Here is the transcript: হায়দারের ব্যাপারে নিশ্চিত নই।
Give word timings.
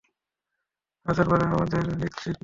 হায়দারের 1.05 1.27
ব্যাপারে 1.29 1.79
নিশ্চিত 2.01 2.25
নই। 2.25 2.39